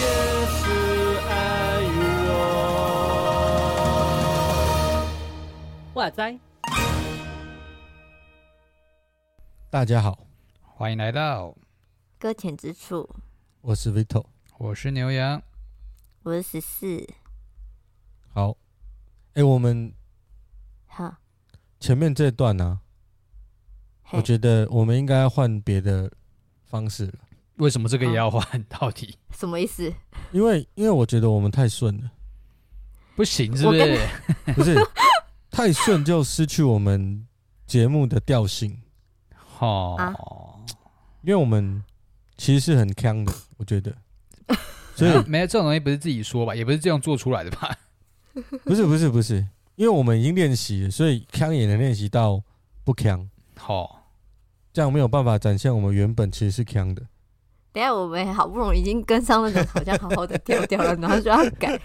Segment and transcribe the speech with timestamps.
[0.00, 0.06] 也
[0.46, 0.62] 是
[1.28, 1.32] 爱
[1.96, 2.02] 我。
[5.94, 6.38] 哇塞！
[9.70, 10.26] 大家好，
[10.62, 11.56] 欢迎来到，
[12.18, 13.10] 搁浅之处，
[13.60, 14.24] 我是 Vito。
[14.56, 15.42] 我是牛羊。
[16.22, 17.04] 我是十四。
[18.32, 18.56] 好，
[19.34, 20.03] 哎，我们哈，
[21.84, 22.80] 前面这段呢、
[24.04, 26.10] 啊，我觉得我们应该换别的
[26.64, 27.12] 方式了，
[27.56, 28.42] 为什么这个也要换？
[28.70, 29.18] 到底？
[29.36, 29.92] 什么意思？
[30.32, 32.10] 因为因为我觉得我们太顺了，
[33.14, 33.98] 不行是不是？
[34.56, 34.74] 不是
[35.50, 37.26] 太顺就失去我们
[37.66, 38.80] 节目的调性，
[39.58, 40.14] 哦，啊。
[41.20, 41.84] 因为我们
[42.38, 43.94] 其实是很锵的，我觉得，
[44.96, 47.76] 所以没有这种东西不是自己说吧，也不是这样做出来的吧？
[48.64, 52.42] 不是不是不是，因为我们已经练习了，所以腔也能练习到
[52.84, 54.10] 不腔，好，
[54.72, 57.02] 这样没有办法展现我们原本其实是腔的。
[57.72, 61.76] 等下我们好不容易已经跟上那个好像好好的调调了，然后就要改。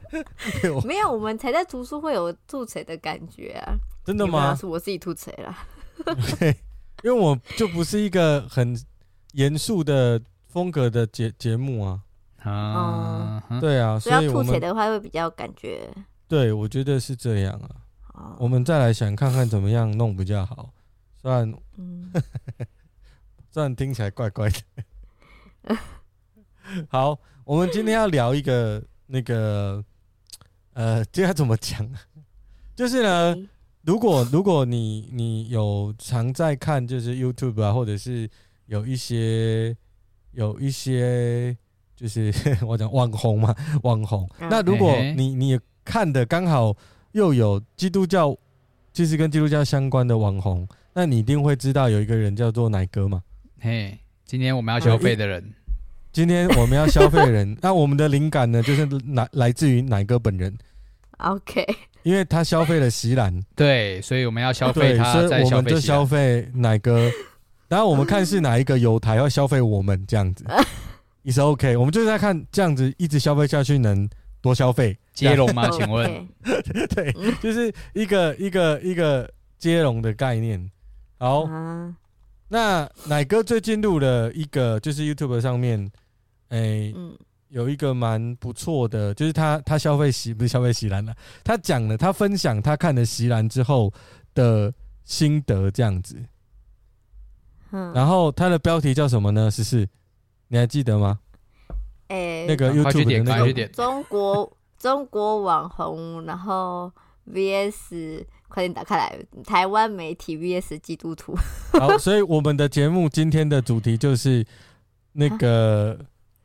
[0.74, 3.78] 我没有，我们才在读书会有吐词的感觉啊！
[4.04, 4.54] 真的吗？
[4.54, 5.66] 是我自己吐槽啦。
[7.02, 8.78] 因为我就不是一个很
[9.32, 12.00] 严肃的风格的节节目啊，
[12.42, 15.88] 啊，嗯对啊，所以要吐槽所以我们的话会比较感觉
[16.28, 17.70] 对我觉得是这样啊。
[18.14, 20.70] 哦，我们再来想看看怎么样弄比较好，
[21.20, 22.10] 虽然嗯，
[23.50, 25.76] 虽然听起来怪怪的。
[26.88, 29.84] 好，我们今天要聊一个那个
[30.72, 31.88] 呃，这要怎么讲？
[32.74, 33.36] 就是呢。
[33.82, 38.28] 如果如果你你有常在看就是 YouTube 啊，或者是
[38.66, 39.76] 有一些
[40.32, 41.56] 有一些
[41.94, 42.34] 就是
[42.66, 43.54] 我讲网红嘛，
[43.84, 44.28] 网红。
[44.40, 46.76] 嗯那如果你你看的刚好
[47.12, 48.36] 又有基督教，
[48.92, 53.22] 就是跟基督教相关的网红，那你一定会知道有一个人叫做奶哥嘛。
[53.60, 55.54] 嘿，今天我们要消费的人，
[56.12, 60.52] 今天我们要消费的人，那我们的灵感呢，就是来来自于奶哥本人
[61.18, 61.64] ，OK，
[62.02, 63.40] 因为他消费了席兰。
[63.54, 67.10] 对，所以我们要消费，他，我们就消费奶哥，
[67.68, 70.44] 然后我们看是哪一个有台要消费我们这样子，
[71.22, 71.76] 也是 OK。
[71.76, 74.08] 我们就是在看这样子一直消费下去能
[74.46, 75.68] 多消费，接龙吗？
[75.70, 76.28] 请问，
[76.94, 77.12] 对，
[77.42, 80.70] 就是一个一个一个接龙的概念。
[81.18, 81.92] 好，啊，
[82.46, 85.90] 那奶哥最近录了一个，就是 YouTube 上面，
[86.50, 87.18] 哎，嗯，
[87.48, 91.12] 有一个蛮不错的，就是他他消费席不是消费席兰了，
[91.42, 93.92] 他讲了他分享他看了席兰之后
[94.32, 94.72] 的
[95.04, 96.16] 心得这样子。
[97.72, 99.50] 嗯然后他的标题叫什么呢？
[99.50, 99.88] 十四，
[100.46, 101.18] 你还记得吗？
[102.08, 106.90] 诶，那个 YouTube 的点，那个中国 中国网红，然后
[107.32, 111.34] VS 快点打开来，台湾媒体 VS 基督徒。
[111.78, 114.44] 好，所以我们的节目今天的主题就是
[115.12, 115.98] 那个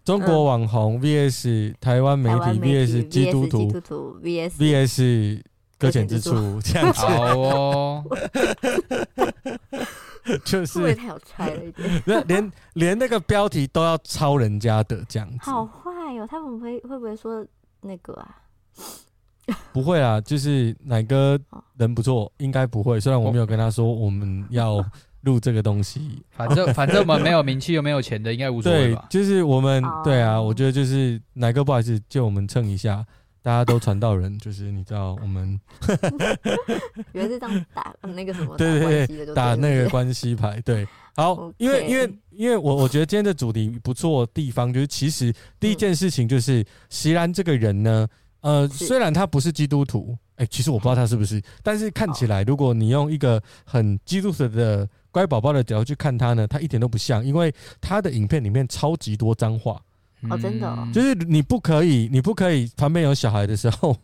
[0.04, 5.42] 中国网红 VS 台湾媒体 VS 基督徒 VS VS
[5.78, 6.60] 搁浅之处。
[6.64, 8.04] 这样子，好哦，
[10.46, 12.04] 就是会不会太有猜了一点？
[12.06, 17.46] 那连连那个标题都要抄人家的这样子，好坏哦，他们会会不会说
[17.82, 18.38] 那个啊？
[19.74, 21.38] 不会啊，就是奶哥
[21.78, 23.00] 人不错，应该不会。
[23.00, 24.84] 虽然我没有跟他说我们要
[25.22, 28.96] 录这个东西，反正反正我们没有名气又没有钱的，应该无所谓？
[29.10, 33.04] 就是我们哦对啊，我觉得就是奶哥不好意思，借我们蹭一下，
[33.44, 35.60] 大家都传道人，就是你知道我们
[37.14, 48.08] 原来是这样打那个什么 对对对打那个关系牌，对，好 因为因为因为我我觉得今天的主题不错的地方，就是其实第一件事情就是席兰这个人呢，
[48.42, 48.86] 呃，是。
[48.86, 59.82] 虽然他不是基督徒，哎，其实我不知道他是不是，但是看起来，如果你用一个很基督徒的乖宝宝的角度去看他呢，他一点都不像，因为他的影片里面超级多脏话，
[60.30, 63.96] 哦真的哦嗯就是你不可以，你不可以旁边有小孩的时候。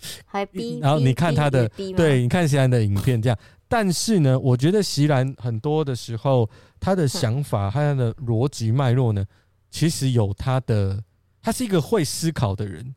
[0.26, 3.36] 还逼，然后你看他的，对，你看席兰的影片这样，
[3.66, 6.48] 但是呢，我觉得席兰很多的时候，
[6.78, 9.24] 他的想法和他的逻辑脉络呢，
[9.72, 11.02] 其实有他的，
[11.42, 12.94] 他是一个会思考的人。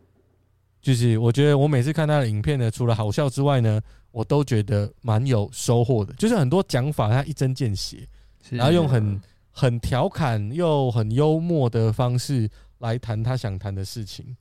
[0.79, 3.81] 就是我觉得我每次看他的影片呢，除了好笑之外呢，
[4.11, 6.13] 我都觉得蛮有收获的。
[6.13, 8.07] 就是很多讲法他一针见血，
[8.51, 9.19] 然后用很
[9.51, 12.49] 很调侃又很幽默的方式
[12.79, 14.35] 来谈他想谈的事情。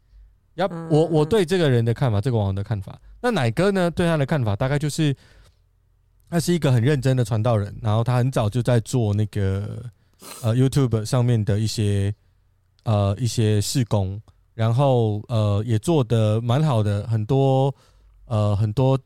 [0.54, 5.14] 要我我对这个人的看法，这个网友的看法，那奶哥呢对他的看法大概就是，
[6.28, 9.82] 他是一个很认真的传道人，然后他很早就在做那个
[10.42, 12.12] 呃 YouTube 上面的一些
[12.82, 14.20] 呃一些事工，
[14.54, 17.74] 然后呃也做的蛮好的，很多
[18.26, 18.98] 呃很多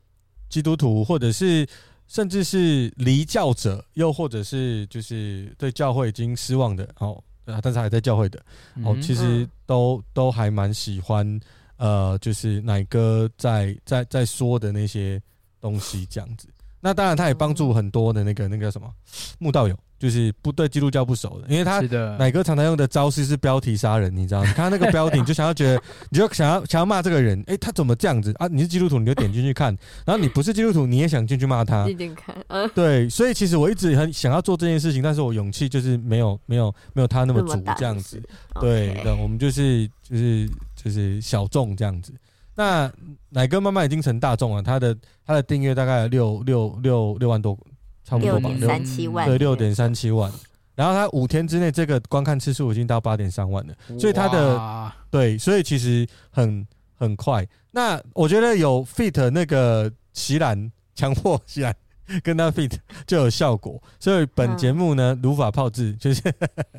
[0.49, 1.65] 基督徒，或者是
[2.07, 8.39] 甚至是离教者，又或者是就是对教会已经失望的哦，但是还在教会的
[8.83, 11.39] 哦，其实都都还蛮喜欢
[11.77, 15.21] 呃，就是奶哥在在在说的那些
[15.59, 16.47] 东西这样子。
[16.79, 18.93] 那当然，他也帮助很多的那个那个什么
[19.39, 19.75] 慕道友。
[19.97, 21.79] 就是不对基督教不熟的，因为他
[22.17, 24.47] 奶哥常常用的招式是标题杀人，你知道吗？
[24.47, 28.47] 你看他那个标题，你就想要觉得，你就想要想要骂这个人，哎、欸，他怎么这样子啊？
[28.47, 29.75] 你是基督徒，你就点进去看，
[30.05, 31.85] 然 后你不是基督徒，你也想进去骂他。
[31.85, 38.21] 进去看，嗯，对，所以其实我一直很想要做这件事情，但是我勇气就是没有没有没有他那么足这样子。
[38.59, 42.13] 对的，我们就是就是就是小众这样子。
[42.57, 42.91] 那
[43.29, 44.95] 奶哥慢慢已经成大众了，他的
[45.25, 47.57] 他的订阅大概六六六六万多。
[48.05, 50.31] 差不多吧，六点三七万，对，六点三七万。
[50.75, 57.47] 然后他五天之内这个观看次数已经到八点三万了，所以他的对，所以其实很很快。
[57.71, 61.73] 那我觉得有 fit 那个席兰，强迫席兰
[62.21, 62.71] 跟他 fit
[63.07, 63.81] 就有效果。
[63.99, 66.21] 所以本节目呢，如法炮制，就是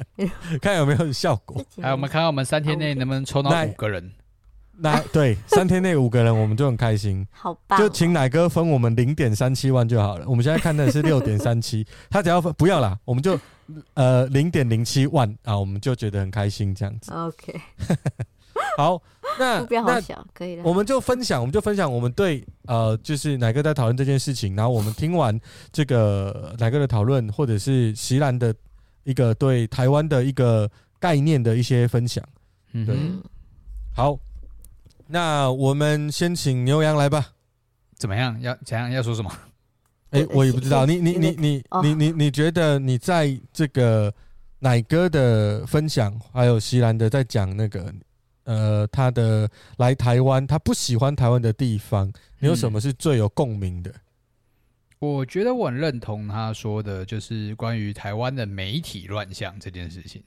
[0.60, 1.64] 看有没有效果。
[1.76, 4.12] 来，我们看看我们三天内能不能抽到五个人。
[4.78, 7.26] 那 对三天内五个人，我们就很开心。
[7.32, 7.78] 好棒！
[7.78, 10.24] 就请奶哥分我们零点三七万就好了。
[10.28, 13.38] 我们现在看的是六点三七， 他只要分不要啦，我们就
[13.94, 17.10] 呃零点零七万啊，我们就觉得很开心这样子。
[17.12, 17.60] OK，
[18.76, 19.00] 好，
[19.38, 20.62] 那目标好小，可以了。
[20.64, 25.38] 我们就分享，我们就分享我们对呃，就是奶哥在讨论这件事情，然后我们听完
[25.72, 28.54] 这个奶哥的讨论，或者是席兰的
[29.04, 32.22] 一个对台湾的一个概念的一些分享。
[32.72, 32.94] 嗯，对，
[33.94, 34.18] 好。
[35.08, 37.34] 那我们先请牛羊来吧，
[37.96, 38.40] 怎么样？
[38.40, 38.90] 要怎样？
[38.90, 39.30] 要说什么？
[40.10, 40.84] 哎、欸，我也不知道。
[40.84, 44.12] 你你你你你你你觉得你在这个
[44.58, 47.92] 奶哥的分享，还有席兰的在讲那个
[48.44, 49.48] 呃，他的
[49.78, 53.92] 来台湾，他不喜欢台湾的地方，你有什么是最有共鸣的？
[54.98, 60.22] 我觉得我很认同他说的，就是关于台湾的媒体乱象这件事情。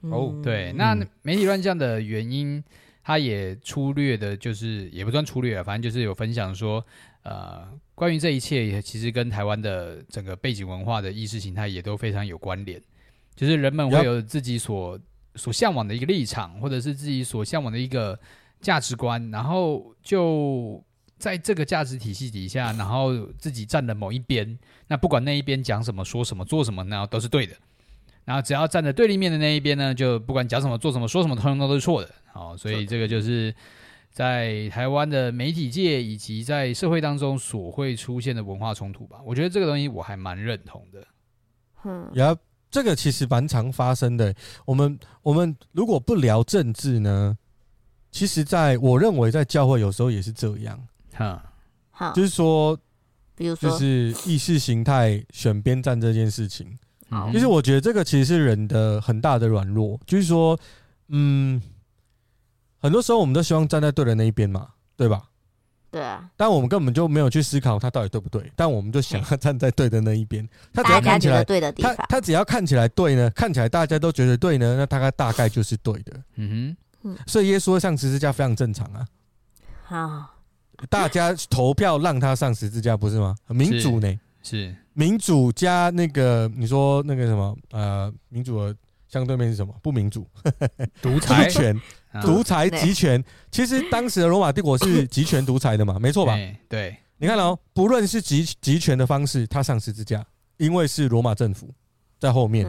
[0.00, 2.64] 哦，对，那媒体乱象的原因。
[3.08, 6.84] 他也粗略的，就是也不算粗略啊，反正就是有分享说，
[7.22, 12.78] 呃，关于这一切，也其实跟台湾的整个背景文化的意识形态也都非常有关联。
[13.34, 15.00] 就是人们会有自己所
[15.36, 18.20] 所向往的一个立场，或者是自己所向往的一个
[18.60, 20.84] 价值观，然后就
[21.16, 27.56] 在这个价值体系底下，然后自己站的某一边，那不管那一边讲什么、说什么、做什么，那都是对的。
[28.28, 32.14] 然后只要站在对立面的那一边呢，就不管讲什么、做什么、说什么，通通都是错的。
[32.30, 33.54] 好，所以这个就是
[34.10, 39.18] 在台湾的媒体界以及在社会当中所会出现的文化冲突吧。
[39.24, 41.06] 我觉得这个东西我还蛮认同的。
[41.84, 42.36] 嗯，呀，
[42.70, 44.34] 这个其实蛮常发生的。
[44.66, 47.34] 我们我们如果不聊政治呢，
[48.12, 50.78] 其实在我认为在教会有时候也是这样。
[51.14, 51.42] 哈，
[51.90, 52.78] 好，就是说，
[53.34, 56.76] 比如说，就是意识形态选边站这件事情。
[57.32, 60.58] 其实我觉得这个其实是人的很大的软弱，就是说，
[61.08, 61.60] 嗯，
[62.78, 65.24] 很多时候我们都希望站在对的那一边嘛，对吧？
[65.90, 66.28] 对啊。
[66.36, 70.46] 但我们根本就没有去思考他到底对不对，但我们就想要站在对的那一边。
[70.72, 76.12] 他只要看起来对的地方，他他只要看起来对呢，看起来大家都觉得对呢，那大概大概就是对的。
[76.36, 79.06] 嗯哼，所以耶稣上十字架非常正常啊。
[79.84, 80.34] 好，
[80.90, 83.34] 大家投票让他上十字架，不是吗？
[83.46, 84.20] 很民主呢。
[84.42, 87.56] 是民主加那个，你说那个什么？
[87.70, 88.74] 呃，民主的
[89.06, 89.72] 相对面是什么？
[89.80, 90.26] 不民主，
[91.00, 91.80] 独裁权，
[92.20, 93.22] 独裁集权。
[93.52, 96.36] 其实当时的罗马帝国是集权独裁的嘛，没错吧？
[96.68, 100.26] 对，你看哦，不论是集集权的方式，他上十字架，
[100.56, 101.72] 因为是罗马政府
[102.18, 102.64] 在后面，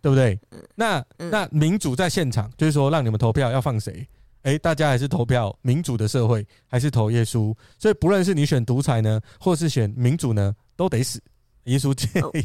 [0.00, 0.40] 对不对？
[0.74, 4.08] 那那民主在现场，就是说让你们投票要放谁？
[4.44, 7.54] 哎，大家还是投票民主的社会，还是投耶稣？
[7.78, 10.56] 所以不论是你选独裁呢，或是选民主呢？
[10.76, 11.22] 都得死，
[11.64, 11.94] 耶稣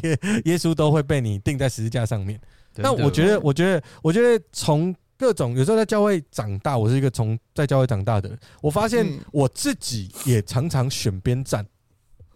[0.02, 2.40] 耶 耶稣都会被你钉在十字架上面。
[2.76, 11.66] 那我觉得，我觉得，我觉得从各种有时候在教会长大，我是一个从在教会长大的人，我发现我自己也常常选边站。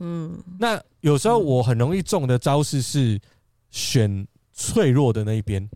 [0.01, 3.19] 嗯，那有时候我很容易中的招式是
[3.71, 5.67] 选脆弱的那一边。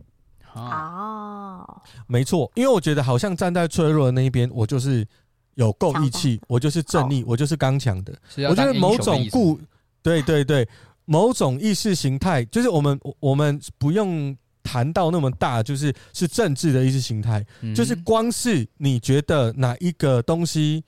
[0.53, 5.07] 哦，没错，因为我觉得好像站在脆弱的那一边，我就是
[5.55, 8.13] 有够义气，我就是正义，我就是刚强的。
[8.49, 9.59] 我觉得某种故。
[10.01, 10.65] 对对对，
[11.09, 17.43] 某种意识形态，就是我们我们不用谈到那么大，就是是政治的意识形态，
[17.75, 20.83] 就是光是你觉得哪一个东西，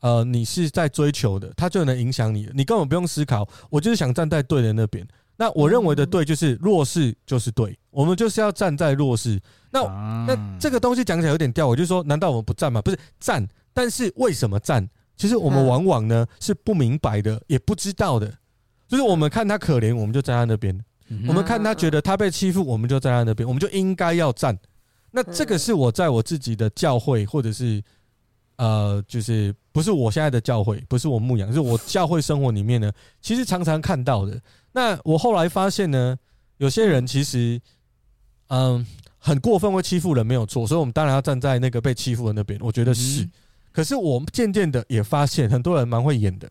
[0.00, 5.06] 呃，你是在追求的，它就能影响你，你根本不用思考，我就是想站在对的那边。
[5.36, 9.38] 那我认为的对就是弱势就是对，我们就是要站在弱势。
[9.70, 9.82] 那
[10.26, 12.80] 那这个东西讲起来有点吊，我就说，难道我们不站吗？
[12.80, 14.88] 不是站，但是为什么站？
[15.18, 18.32] 其实我们往往呢是不明白的，也不知道的。
[18.88, 20.74] 就是我们看他可怜，我们就站在那边；
[21.28, 24.58] 我们看他觉得他被欺负，我们就在他那边，我们就应该要站。
[25.10, 27.82] 那这个是我在我自己的教会，或者是
[28.56, 34.40] 呃，就是不是我现在的教会，不是我牧养，是我教会生活里面呢，其实常常看到的。
[34.72, 36.16] 那我后来发现呢，
[36.58, 37.60] 有些人其实
[38.48, 38.86] 嗯
[39.18, 42.58] 很过分会欺负人，没有错，所以我们当然要站在那个被欺负的那边。
[42.62, 43.28] 我觉得是。
[43.72, 46.50] 可是我们渐渐的也发现，很多人蛮会演的。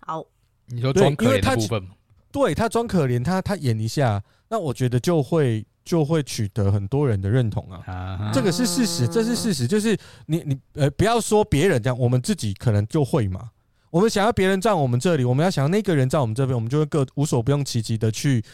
[0.00, 0.24] 好，
[0.66, 1.88] 你说装可怜的部分，
[2.32, 8.30] 对他装可怜，他他演一下，那我觉得就会就会取得很多人的认同啊。
[8.32, 9.66] 这个是事实，这是事实。
[9.66, 13.50] 就是你你呃，不要说别人这样，我们自己可能就会嘛。
[13.90, 18.44] 我们想要别人站我们这里，我们要想要那个人站我们这边，我们就会各无所不用其极的去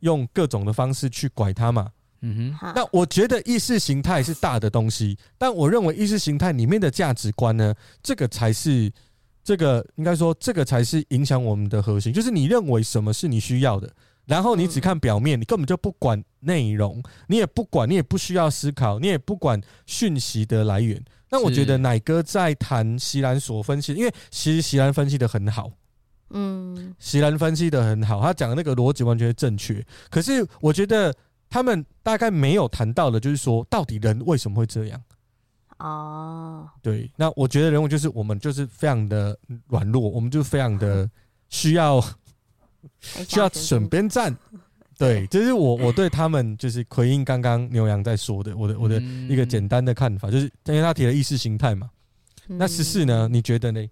[0.00, 1.88] 用各种的方式去拐他嘛。
[2.22, 8.92] 嗯哼，那我觉得意识形态是大的东西，但我认为意识形态里面的价值观呢，这个才是
[9.50, 12.12] 这个应该说这个才是影响我们的核心。
[12.12, 13.90] 就是你认为什么是你需要的，
[14.26, 21.04] 然后你只看表面，你根本就不管内容，你也不管，你也不需要思考，你也不管讯息的来源。
[21.30, 25.68] 那我觉得奶哥在谈席兰所分析，因为其实席兰分析的很好，
[26.30, 29.84] 嗯，席兰分析的很好，他讲的那个逻辑完全正确。
[30.08, 31.12] 可是我觉得。
[31.52, 35.02] 他们大概没有谈到的，就是说，到底人为什么会这样？
[35.80, 39.36] 哦，对，那我觉得人物就是我们，就是非常的
[39.68, 41.08] 软弱，我们就非常的
[41.48, 42.00] 需要
[43.26, 44.36] 需要选边站。
[44.98, 51.90] 对，这是我我对他们就是奎因刚刚牛羊在说的，我的我的一个简单的看法，就是因为他提了意识形态嘛。
[52.46, 53.26] 那十四呢？
[53.30, 53.88] 你觉得呢？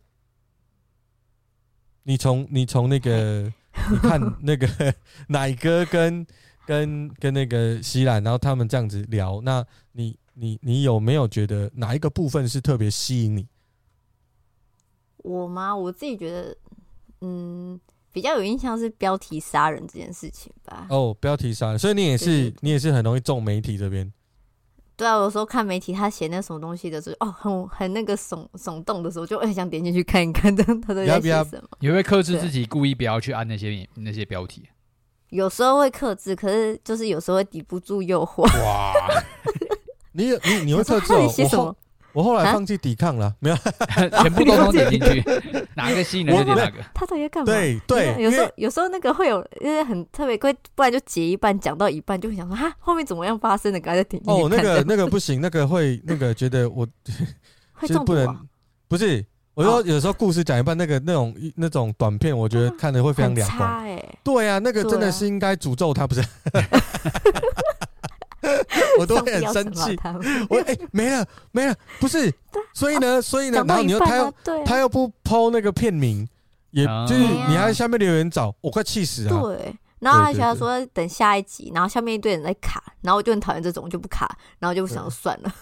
[2.03, 3.53] 你从你从那个
[3.91, 4.95] 你看那个
[5.29, 6.27] 奶哥跟。
[6.69, 13.47] 跟跟那个西兰，然后他们这样子聊，那你你你有没有觉得哪一个部分是特别吸引你？
[15.19, 15.75] 我吗？
[15.75, 16.57] 我自己觉得，
[17.21, 17.79] 嗯，
[18.13, 20.87] 比较有印象是标题杀人这件事情吧。
[20.91, 24.11] 哦，标题杀人，所以你也是你也是很容易中媒体这边。
[24.97, 31.69] 对啊，有时候看媒体他写那什么东西的时候，哦，很很那个耸耸动的时候，就很想点进去看一看，他 他在写什么。
[31.81, 34.69] 你会克制自己，故意不要去按那些那些标题？
[35.31, 38.43] 有时候会克制，可是就是有时候会抵不住诱惑。
[38.65, 38.93] 哇！
[40.19, 41.33] 你你你会克制哦？
[41.45, 41.77] 我后
[42.15, 43.57] 我后来放弃抵抗了，没有，
[44.23, 45.23] 全部都点进去，
[45.77, 46.79] 哪个吸引人就点哪个。
[46.93, 47.53] 他到底在干嘛？
[47.53, 53.79] 对对，有时候有时候那个会有，因为很特别，会不然就截一半，讲到一半就会想说哈，后面怎么样发生的？
[53.79, 56.85] 刚才点进去哦，那个那个不行，那个会那个觉得我
[57.75, 58.41] 会中毒啊？
[58.89, 59.25] 不是。
[59.55, 63.83] 我说有时候故事讲一半，那个那种那种短片，我觉得看的会非常两光。
[63.83, 66.23] 欸、对啊，那个真的是应该诅咒他，不是？
[68.99, 69.99] 我都会很生气。
[70.51, 72.33] 我哎、欸，没了没了，不是。
[72.75, 76.27] 所以呢，所以呢，然后你又他又他又不 po 那个片名，
[76.71, 79.41] 也就是你还在下面留言找，我快气死了。
[79.43, 85.55] 对，然后他想要说等下一集，然后下面一堆人在卡，然后我就很讨厌这种，我就不卡，然后就不想算了。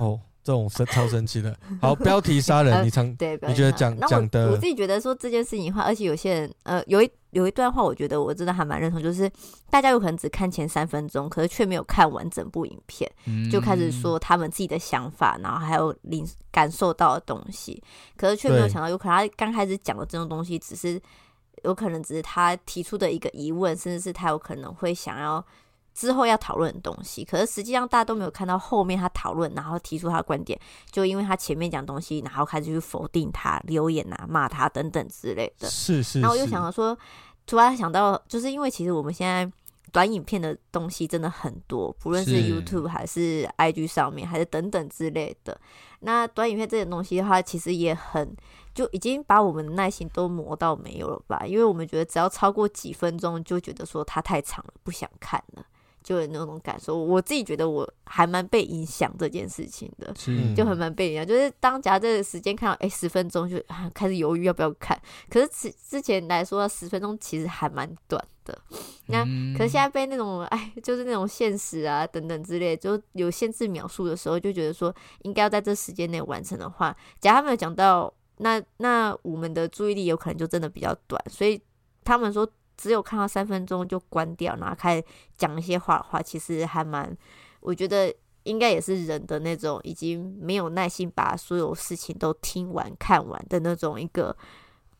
[0.00, 0.20] 哦。
[0.44, 9.30] 这种生超神奇的，好标题杀人，你常对，你觉得讲讲的，我自己觉得说这件事情的话，而且有些人呃，有一有一段话，我觉得我真的还蛮认同，就是
[9.68, 13.10] 大家有可能只看前三分钟，可是却没有看完整部影片，
[13.50, 17.82] 就开始说他们自己的想法，然后还有领感受到的东西，
[18.16, 21.00] 可是却没有想到，有可能他刚开始讲的这种东西，只是
[21.64, 25.44] 有可能只是他提出的一个疑问，甚至是他有可能会想要。
[25.94, 30.58] 之后要讨论的东西，可是实际上大家都没有看到后面他讨论，然后提出他的观点，
[30.90, 35.68] 就因为他前面讲东西，然后开始去否定他、留言啊、骂他等等之类的。
[35.70, 36.20] 是是。
[36.20, 36.98] 然后我又想到说，
[37.46, 39.50] 突然想到，就是因为其实我们现在
[39.92, 45.56] 短影片的东西真的很多，不论是 YouTube 还是 IG 上面，还是等等之类的。
[46.00, 48.36] 那短影片这些东西的话，其实也很
[48.74, 51.46] 就已经把我们的耐心都磨到没有了吧？
[51.46, 55.64] 因为我们觉得只要超过几分钟，就觉得说它太长了，不想看了。
[56.04, 61.26] 就有那种感受，我自己觉得我还蛮被影响这件事情的，是就很蛮被影响。
[61.26, 63.60] 就是当夹这个时间看到哎十分钟就
[63.94, 68.56] 开始犹豫要不要看，可是之之前来说十分钟其实还蛮短的。
[69.06, 69.24] 那
[69.56, 81.58] 可是现在被那种哎就是那种现实啊等等之类，就有限制描述的时候，就觉得说应该要在这时间内完成的话，假如他们有讲到那那我们的注意力有可能就真的比较短，所以
[82.04, 82.46] 他们说。
[82.76, 85.04] 只有看到三分钟就关掉，然后开始
[85.36, 87.16] 讲一些话的话，其实还蛮，
[87.60, 94.36] 我觉得应该也是人的那种已经没有耐心把所有事情都听完看完的那种一个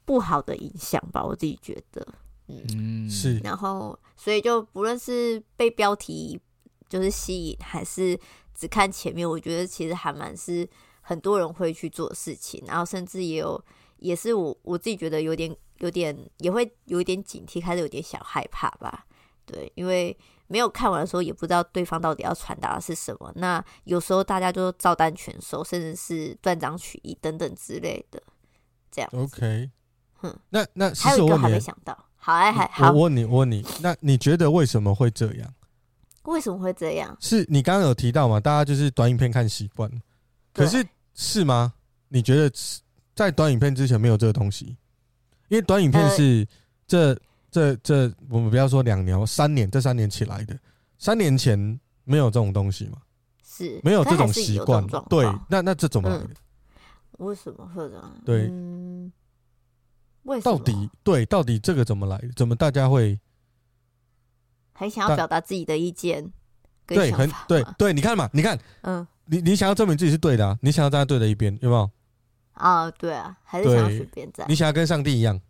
[0.04, 2.06] 不好的影响吧，我自己觉得，
[2.48, 3.38] 嗯，是。
[3.38, 6.40] 然后，所以就不论是被标题
[6.88, 8.18] 就是吸引，还是
[8.54, 10.68] 只看前面，我觉得其实还蛮是
[11.00, 13.62] 很多人会去做事情，然后甚至也有，
[13.98, 19.06] 也是我我自己觉得有点有点也会有一点警惕，开始有点小害怕吧。
[19.46, 20.16] 对，因为
[20.46, 23.30] 没有看完的时候，也不知道对方到底要传达的是什么。
[23.36, 28.22] 那有时候大家就照单全收，甚至是断章取义等等之类的，
[28.90, 29.10] 这样。
[29.12, 29.70] OK，
[30.14, 32.90] 哼，那那还有一个还没想到，好哎，还好。
[32.90, 35.54] 我问你，我问你，那你觉得为什么会这样？
[36.22, 37.14] 为什么会这样？
[37.20, 38.40] 是你刚刚有提到嘛？
[38.40, 39.90] 大家就是短影片看习惯，
[40.54, 41.74] 可是是吗？
[42.08, 42.50] 你觉得
[43.14, 44.78] 在短影片之前没有这个东西？
[45.48, 46.46] 因为短影片是
[46.86, 47.18] 这
[47.50, 50.58] 这这，我们不要说两年、三年，这三年起来的。
[50.98, 52.98] 三年前没有这种东西嘛？
[53.44, 54.86] 是没有这种习惯。
[55.08, 56.30] 对，那那这怎么来的？
[57.18, 58.16] 为什么会这样？
[58.24, 58.50] 对，
[60.24, 62.30] 为到底对到底这个怎么来的？
[62.34, 63.20] 怎么大家会？
[64.72, 66.32] 很想要表达自己的意见，
[66.84, 71.88] 对，很对对，你看嘛，你看，嗯，你你想要证明自己是对的，啊，你想要站在对的一边，有没有？
[72.54, 74.46] 啊，对啊，还是想要随便站？
[74.48, 75.40] 你想要跟上帝一样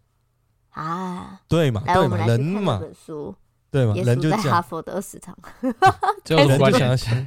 [0.70, 1.40] 啊？
[1.49, 3.34] 对嘛，对嘛，人嘛，书
[3.70, 5.37] 对嘛，人就在哈佛的二十堂
[6.26, 7.26] 人就想要想，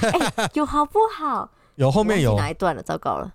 [0.54, 1.50] 有好不好？
[1.76, 2.82] 有后面有哪一段了？
[2.82, 3.32] 糟糕了。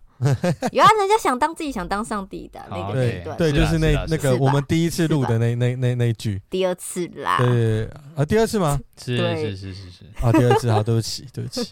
[0.72, 8.80] 有啊，人家想当自己想当上帝的那个那一段，对，就是那那个我们第一次录的那那那那一句，第二次啦，对啊，第二次吗？
[9.04, 11.68] 是是是是是啊，第二次，好，对不起，对不起，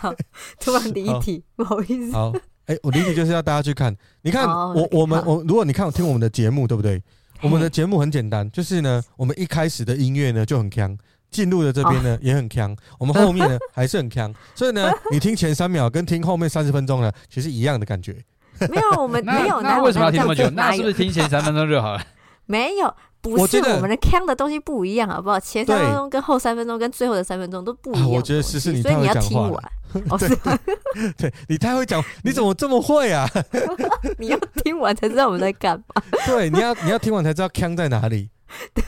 [0.00, 0.14] 好，
[0.58, 2.32] 突然离题，不好意思，好，
[2.68, 7.02] 哎，我理解就是要大家去看，你看我我们我，如果你看听我们的节目，对不对？
[7.42, 10.96] 我们的节目很简单，就是呢，我们一开始的音乐呢就很强。
[11.30, 12.18] 进入的这边呢、oh.
[12.22, 18.16] 也很强，我们后面呢还是很强，所以呢，你听前三秒跟听后面三十分钟呢，其实一样的感觉。
[18.60, 19.60] 没有，我们 没有。
[19.60, 20.48] 那为什么要听那么久？
[20.48, 22.02] 那是不是听前三分钟就好了？
[22.46, 25.38] 没有，不是我们的看的东西不一样，好不好？
[25.38, 28.08] 前三分钟跟后三分钟跟最后的三分钟都不一样、啊。
[28.08, 29.60] 我觉得是是你太会讲话。
[30.10, 30.28] 哦，是
[31.16, 33.28] 对你太会讲，你怎么这么会啊？
[34.18, 36.02] 你要听完才知道我们在干嘛。
[36.26, 38.28] 对，你要你要听完才知道看在哪里。
[38.74, 38.82] 对，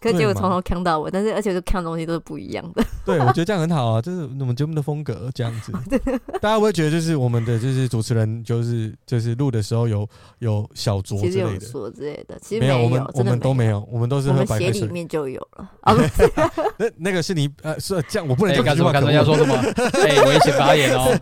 [0.00, 2.84] 可是结果从头看到尾，但是而且就看的东西都是不一样的。
[3.04, 5.72] 对，我觉得这样很好啊，就是我们节目的风格这样子。
[6.40, 14.82] 大家会觉得就是我们的就是主持人就是就是录的时候有有小酌之类的，说之类的，其实没有，我们我们都没有，我们都是喝白开水。
[14.82, 16.30] 里面就有了啊，不是，
[16.78, 19.54] 那那个是你呃是这样，我不能这样说，人家说什么？
[20.02, 21.16] 哎，危险发言哦！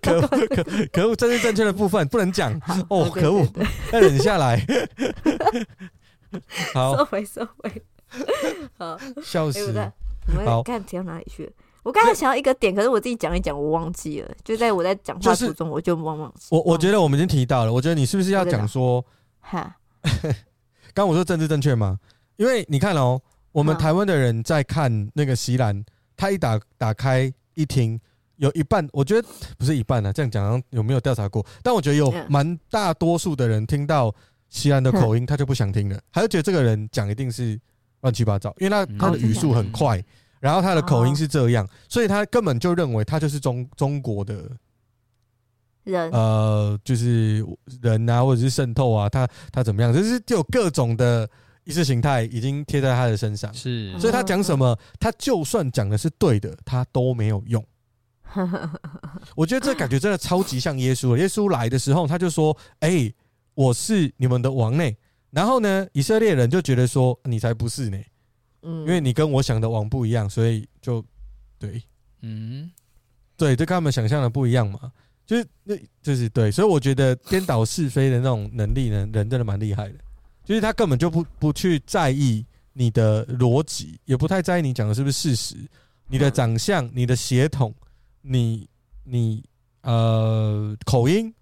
[0.00, 2.52] 可恶可可恶，这是正确的部分不能讲
[2.88, 3.46] 哦，可恶，
[3.92, 4.64] 要忍下来。
[6.74, 7.82] 好，收回收回。
[8.78, 9.72] 好，笑死。
[10.28, 11.52] 我们看提到哪里去了？
[11.82, 14.30] 我刚才想到一个点，可是我自己讲一讲，我忘记了。
[14.44, 16.46] 就在我在讲话途中，我就忘忘记。
[16.50, 17.72] 我我觉得我们已经提到了。
[17.72, 19.04] 我觉得你是不是要讲说？
[19.40, 19.76] 哈，
[20.94, 21.98] 刚我说政治正确吗？
[22.36, 25.84] 因为你看哦，我们台湾的人在看那个席兰，
[26.16, 27.98] 他一打打开一听，
[28.36, 30.12] 有一半，我觉得不是一半啊。
[30.12, 31.44] 这样讲有没有调查过？
[31.64, 34.14] 但我觉得有蛮大多数的人听到。
[34.52, 37.58] 西安的口音，他就不想听了，他就觉得这个人讲一定是
[38.02, 40.04] 乱七八糟，因为他他的语速很快，
[40.40, 44.50] 然后他的口音是这样，所以他根本就认为他就是中中国的
[45.84, 47.42] 人，呃，就是
[47.80, 51.26] 人啊，或者是渗透啊，他他怎么样，就是就有各种的
[51.64, 57.64] 意识形态已经贴在他的身上，是，所以他讲什么，他就算讲的是对的，他都没有用。
[59.34, 63.10] 我觉得这感觉真的超级像耶稣，耶稣来的时候他就说，哎。
[63.54, 64.90] 我是你们的王呢，
[65.30, 67.98] 然后呢，以色列人就觉得说你才不是呢，
[68.62, 71.04] 嗯，因为你跟我想的王不一样，所以就
[71.58, 71.82] 对，
[72.20, 72.70] 嗯，
[73.36, 74.92] 对，这跟他们想象的不一样嘛，
[75.26, 79.98] 就是那，就是对，所以我觉得颠倒是非的那种能力呢， 人真的蛮厉害的，
[80.44, 85.56] 就是他根本就不不去在意你的逻辑，也不太在意你讲的是不是事实，
[86.08, 87.74] 你的长相、你的血统、
[88.22, 88.68] 你
[89.04, 89.44] 你
[89.82, 91.32] 呃口音。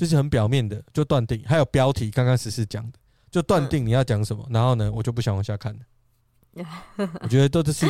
[0.00, 2.98] 就是很表面的，就断定，还有标题，刚刚时事讲的，
[3.30, 5.80] 就断定你要讲什么，然后呢，我就不想往下看了。
[7.20, 7.86] 我觉得都是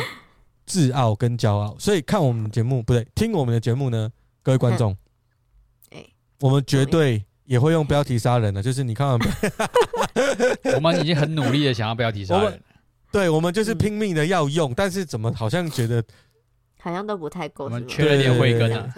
[0.65, 4.11] 自傲跟骄傲，所以看我们节目不对，听我们的节目呢，
[4.43, 4.93] 各位观众，
[6.41, 9.29] 我们绝对也会用标题杀人的， 就是你看，我们。
[10.99, 12.61] 已经很努力的想要标题杀人，
[13.09, 16.03] 对，我们就是拼命的要用，但是怎么好像觉得。
[16.81, 18.93] 好像都不太够，我们缺了点慧根啊，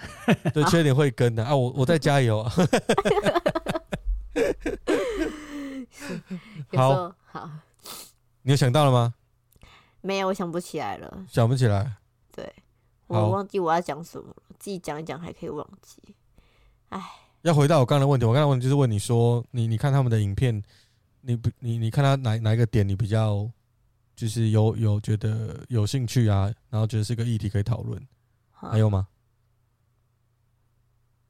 [0.54, 2.52] 对， 缺了点慧根的啊，我我在加油啊。
[6.76, 7.50] 好，好，
[8.42, 9.14] 你有想到了吗？
[10.02, 11.26] 没有，我想不起来了。
[11.30, 11.98] 想不起来？
[12.34, 12.52] 对，
[13.08, 16.02] 我忘记我要讲什么了，自己讲一讲还可以忘记。
[16.90, 17.02] 哎，
[17.42, 20.64] 要回到我刚才的问题，我刚才问题就是问你说，你你看他们的影片，
[21.22, 23.50] 你不你你看他哪哪一个点你比较？
[24.16, 28.02] 就是有有觉得有兴趣啊，然后觉得是个议题可以讨论，
[28.52, 29.08] 还有吗？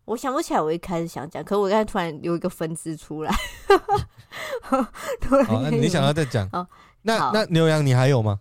[0.05, 3.33] 我想不起来，我一开始想讲，可是我刚才突然有一个分支出来。
[5.21, 6.47] 突然好，那你想要再讲？
[6.51, 6.67] 哦
[7.03, 8.39] 那那牛羊你还有吗？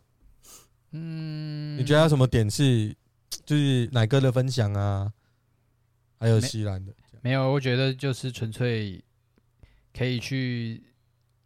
[0.92, 2.94] 嗯，你觉得有什么点是
[3.44, 5.12] 就是奶哥的分享啊？
[6.18, 7.50] 还有西兰的，没有？
[7.52, 9.02] 我觉得就是纯粹
[9.96, 10.82] 可以去，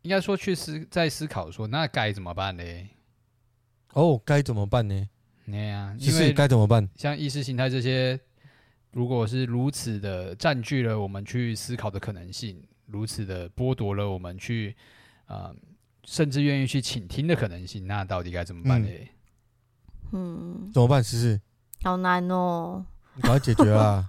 [0.07, 2.63] 应该说去思在思考说，那该怎么办呢？
[3.95, 5.09] 哦，该怎么办呢？
[5.47, 6.89] 对呀，其实该怎么办？
[6.95, 8.17] 像意识形态这些，
[8.93, 14.77] 如果是如此的占据了我们去思考的可能性，如此的剥夺了我们去
[15.25, 15.57] 啊、呃，
[16.05, 18.89] 甚至愿意去倾听的可能性，那到底该怎么办呢？
[20.13, 21.03] 嗯，怎么办？
[21.03, 21.41] 思思，
[21.83, 22.87] 好难哦。
[23.17, 24.09] 你赶快解决啊！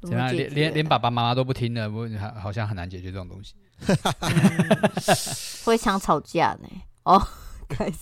[0.00, 0.32] 怎 怎么样？
[0.32, 3.56] 连决连连爸爸妈妈都不听了，不好好像很难解决这种东西。
[5.64, 6.68] 会想吵架呢？
[7.04, 7.20] 哦，
[7.68, 7.96] 开始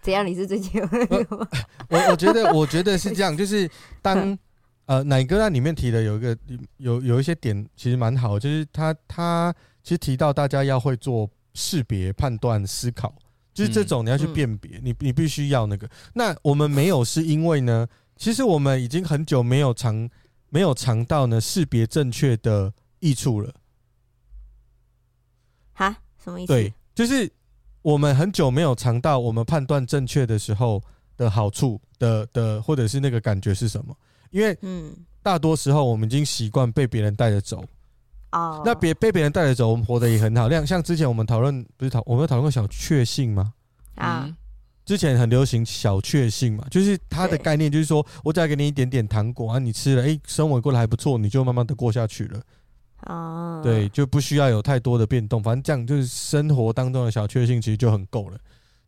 [0.00, 0.26] 怎样？
[0.26, 0.88] 你是最近有？
[1.88, 3.68] 我我觉得，我觉得是这样， 就是
[4.00, 4.36] 当
[4.86, 6.36] 呃奶哥那里面提的有一个
[6.76, 13.14] 有有一些点，其实蛮好，就是他他其实提到大家要会做识别、判断、思考，
[13.52, 15.88] 就是这种你要去辨别，你你必须要那个。
[16.14, 20.08] 那我们没有，是因为呢，其实我们已经很久没有尝
[20.50, 23.52] 没有尝到呢识别正确的益处了。
[25.72, 25.96] 哈？
[26.22, 26.52] 什么意思？
[26.52, 27.30] 对，就是
[27.82, 30.80] 我们很久没有尝到我们判断正确的时候
[31.16, 33.96] 的好处的的，或者是那个感觉是什么？
[34.30, 37.64] 因为嗯，大多时候我们已经习惯被别人带着走，
[38.30, 40.48] 哦，那别被别人带着走，我们活得也很好。
[40.48, 43.52] 像像之前我们讨论，不是讨我们有讨论过小确幸吗？
[43.96, 44.36] 啊嗯，
[44.84, 52.40] 之前很流行小确幸嘛，就是它的概念就是说我只要给你一点点糖果啊，你吃了，哎、生活过得还不错，你就慢慢的过下去了。
[53.06, 58.38] 哦，对，就不需要有太多的变动，反正这样就是生活当中的小确幸，其实就很够了。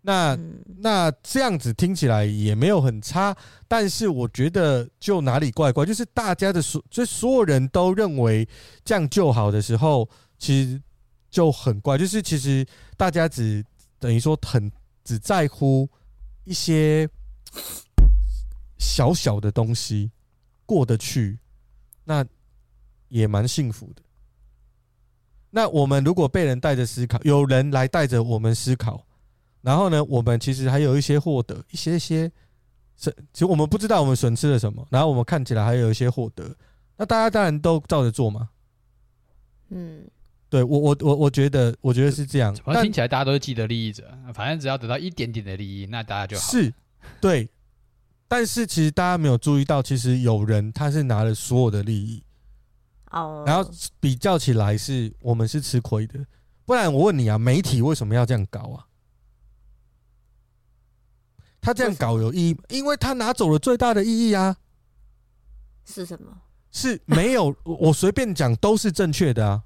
[0.07, 3.35] 那嗯那这样子听起来也没有很差，
[3.67, 8.47] 但是我觉得就哪里怪怪，就是大家的所，就所有人都认为
[8.85, 10.81] 这样就好的时候，其实
[11.31, 12.67] 就很怪，就是其实
[12.99, 13.65] 大家只
[13.99, 14.71] 等于说很
[15.03, 15.89] 只在乎
[16.45, 17.09] 一些
[18.77, 20.11] 小小的东西
[20.67, 21.39] 过得去，
[22.05, 22.23] 那
[23.09, 24.03] 也蛮幸福的。
[25.55, 29.07] 那我们如果被人带着思考，有人来带着我们思考，
[29.63, 32.29] 然后呢，我们其实还有一些获得，一些些
[32.97, 36.53] 损，其实我们不知道我们损失了什么，然后我们看起来还有一些获得，
[36.97, 38.49] 那大家当然都照着做嘛。
[39.69, 40.05] 嗯，
[40.51, 44.13] 对我我我我觉得我觉得是这样，但听起来大家都是既得利益者？
[44.35, 46.43] 反正只要得到一点点的利益，那大家就好。
[46.51, 46.75] 是，
[47.21, 47.49] 对，
[48.27, 52.25] 但是其实大家没有注意到，其实有人他是拿了所有的利益，
[53.15, 56.19] 哦，然后比较起来是我们是吃亏的。
[56.67, 58.87] 不然我问你啊，媒体为什么要这样搞啊？
[61.61, 64.57] 他这样搞有意义，因为他拿走了最大的意义啊，
[65.85, 66.43] 是什么？
[66.71, 69.63] 是没有我随便讲都是正确的啊，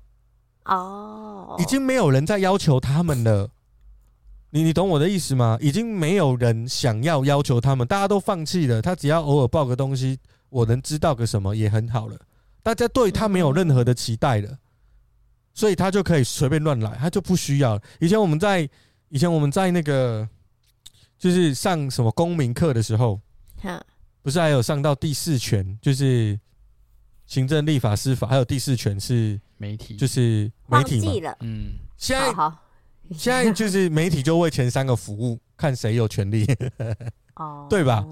[0.64, 3.50] 哦，已经没有人在要求他们了。
[4.50, 5.58] 你你懂我的意思吗？
[5.61, 8.80] 已经没有人想要要求他们，大家都放弃了。
[8.82, 10.18] 他只要偶尔报个东西，
[10.50, 12.18] 我能知道个什么也很好了。
[12.68, 14.59] 大家对他没有任何的期待了，
[15.54, 17.81] 所以他就可以随便乱来，他就不需要。
[17.98, 18.68] 以前我们在
[19.09, 20.28] 以前我们在那个
[21.18, 23.18] 就是上什么公民课的时候，
[23.62, 23.83] 哼，
[24.20, 26.38] 不是还有上到第四权，就是
[27.24, 29.96] 行政、立法、司法，还有第四权是媒体。
[29.96, 31.35] 就是媒体嘛。
[31.40, 32.62] 嗯，现在好好，
[33.16, 36.46] 现在就是媒体就为前三个服务，看谁有权利，
[37.37, 38.04] 哦， 对吧？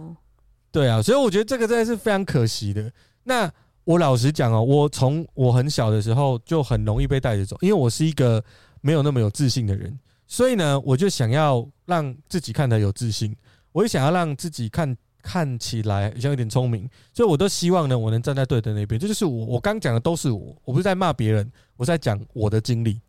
[0.73, 2.91] 对啊，所以我觉得这个真的是非常可惜的。
[3.25, 3.53] 那
[3.87, 8.45] 我老实讲哦，我从我很小的时候就很容易被带着走，因为我是一个
[8.81, 9.97] 没有那么有自信的人，
[10.27, 13.33] 所以呢，我就想要让自己看得有自信，
[13.71, 18.99] 我也想要让自己看看起来像有点聪明，所以我都希望呢，我能站在对的那边。
[18.99, 23.01] 这就是我，我刚讲的都是我，我不是在骂别人，我在讲我的经历。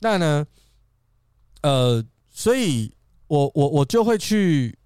[0.00, 0.44] 那呢，
[1.62, 2.92] 呃，所以
[3.28, 4.76] 我我我就会去。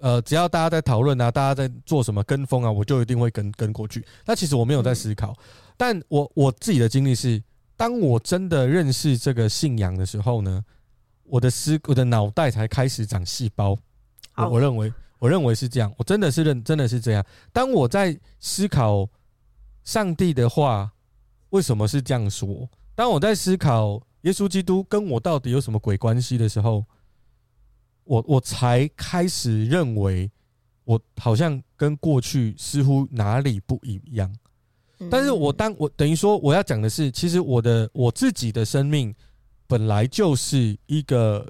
[0.00, 4.04] 呃，只要大家在讨论啊，大家在做什么跟风啊，我就一定会跟跟过去。
[4.26, 5.34] 那其实我没有在思考，
[5.76, 7.42] 但我我自己的经历是，
[7.76, 10.62] 当我真的认识这个信仰的时候呢，
[11.22, 13.78] 我的思我的脑袋才开始长细胞。
[14.36, 17.24] 我我认为我认为是这样，我真的是认真的是这样。
[17.52, 19.08] 当我在思考
[19.84, 20.90] 上帝的话
[21.50, 26.84] 为什么是这样说，当我在思考耶稣基督跟我到底有什么鬼关系的时候。
[28.04, 30.30] 我我才开始认为，
[30.84, 34.34] 我好像跟过去似乎哪里不一样。
[35.10, 39.14] 但是我当我等于说我要讲的是，其实我的我自己的生命
[39.66, 41.46] 本来就是一个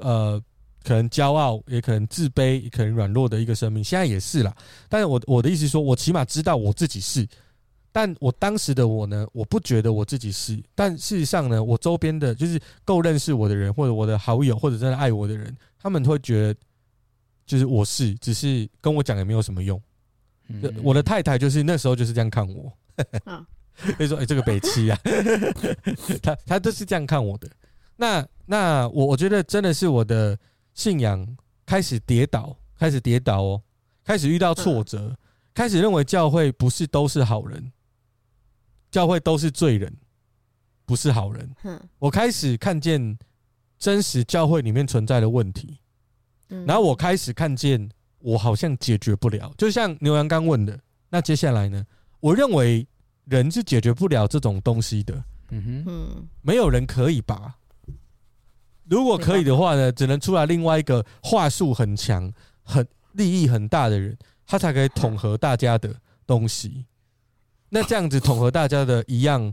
[0.00, 0.42] 呃，
[0.82, 3.84] 可能骄傲，也可能自卑，也可能软弱的一个生命。
[3.84, 4.56] 现在也是啦。
[4.88, 7.26] 但是我我的意思是说，我起码知道我自己是。
[7.96, 16.60] 但我当时的我呢，我不觉得我自己是，但事实上呢，我周边的就是够认识我的人，或者我的好友，或者真的爱我的人，他们会觉得
[17.46, 19.80] 就是我是，只是跟我讲也没有什么用。
[20.48, 22.70] 嗯、我的太太就是那时候就是这样看我，
[23.96, 25.00] 所以说哎、欸，这个北七啊，
[26.22, 27.48] 他他都是这样看我的。
[27.96, 30.38] 那那我我觉得真的是我的
[30.74, 31.26] 信仰
[31.64, 33.62] 开始跌倒，开始跌倒哦，
[34.04, 35.16] 开始遇到挫折，嗯、
[35.54, 37.72] 开始认为教会不是都是好人。
[38.90, 39.94] 教会都是罪人，
[40.84, 41.50] 不是好人。
[41.98, 43.18] 我开始看见
[43.78, 45.78] 真实教会里面存在的问题，
[46.48, 49.52] 然后我开始看见我好像解决不了。
[49.58, 50.78] 就像牛羊刚问的，
[51.10, 51.84] 那接下来呢？
[52.20, 52.86] 我认为
[53.26, 55.24] 人是解决不了这种东西的。
[55.50, 57.56] 嗯哼，没有人可以吧？
[58.88, 65.94] 如果可以的话呢，只能出来另外一个话术很强、很利益很大的人，他才可以统合大家的
[66.26, 66.86] 东西。
[67.68, 69.52] 那这样子统合大家的一样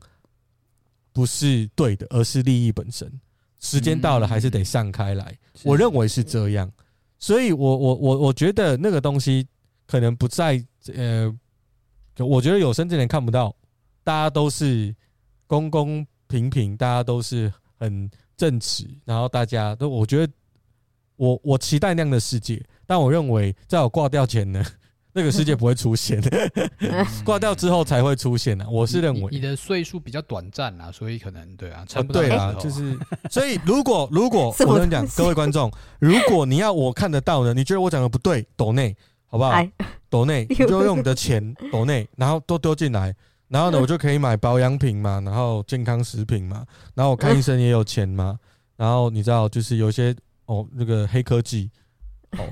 [1.12, 3.12] 不是对的，而是利益本身。
[3.60, 5.38] 时间到了，还是得散开来。
[5.64, 6.70] 我认为是这样，
[7.18, 9.48] 所以我我我我觉得那个东西
[9.88, 10.62] 可能不在
[10.94, 11.34] 呃，
[12.18, 13.56] 我觉得有生之年看不到，
[14.04, 14.94] 大家都是
[15.48, 20.34] 公公平平，大家都是很正直，然后大家都我觉得
[21.16, 24.62] 我我期待那样的世界，但我认为在我挂掉前呢。
[25.16, 26.20] 那个世界不会出现，
[27.24, 28.68] 挂掉之后才会出现的。
[28.68, 32.98] 我是认为你，你的岁数比较短暂啊，所以可能对啊，差不多对啊，就是
[33.30, 38.96] 所以如果如果 我跟你讲，各位观众，如果你要我看得到的，你觉得我讲的不对，抖内
[39.28, 39.64] 好不好？
[40.10, 43.14] 抖内 你就用你的钱抖内，然后都丢进来，
[43.50, 48.40] 然后呢，我就可以买保养品嘛，然后健康食品嘛，然后我看医生也有钱嘛，
[48.78, 51.70] 然后你知道就是有些哦那个黑科技
[52.32, 52.46] 哦。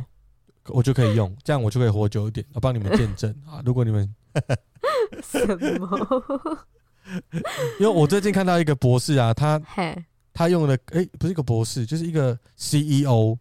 [0.68, 2.46] 我就可以用，这样我就可以活久一点。
[2.54, 3.62] 我帮你们见证啊！
[3.66, 4.08] 如果你们
[5.24, 5.40] 什
[5.80, 6.66] 么？
[7.80, 9.62] 因为我最近看到一个博士啊，他
[10.34, 13.38] 他用的哎，不是一个博士，就是一个 CEO。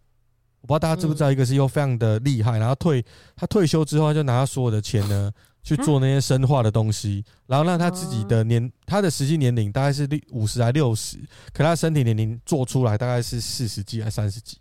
[0.63, 2.59] 我不知道大家知不知道，一个 CEO 非常的厉害。
[2.59, 3.05] 然后退
[3.37, 5.31] 他退休之后，他就拿他所有的钱呢
[5.63, 11.17] 去做那些生化的东西，然后让他自己的年他的实际年龄大概是六五十还六十，
[11.53, 14.59] 可他身体年龄做出来大概是四十几还三十几。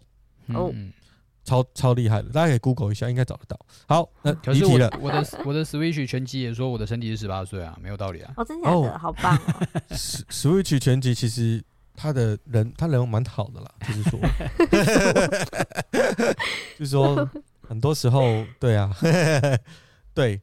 [0.54, 0.74] 哦。
[1.50, 3.60] 超超厉害的，大家可以 Google 一下，应该找得到。
[3.88, 8.32] 好，那可是 我的我的我的 Switch 全集也说我的身体是十八岁啊，没有道理啊。
[8.38, 8.78] 哦，真的假的？
[8.78, 9.40] 哦、好棒、哦。
[10.30, 11.64] Switch 全集其实
[11.96, 14.20] 他的人他人蛮好的啦，就是说，
[16.78, 17.30] 就是说
[17.68, 18.96] 很多时候对啊，
[20.14, 20.40] 对。